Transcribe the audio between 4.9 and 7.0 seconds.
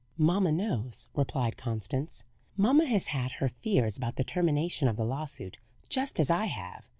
the lawsuit, just as I have.